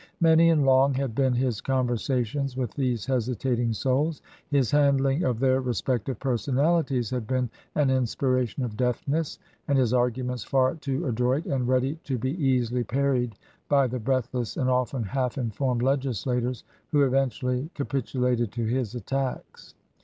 [0.19, 5.61] Many and long had been his conversations with these hesitating souls; his handling of their
[5.61, 9.37] respective personalities had been an inspiration of deftness,
[9.67, 13.35] and his arguments far too adroit and ready to be easily parried
[13.69, 19.75] by the breathless and often half informed legislators, who eventually capitu lated to his attacks.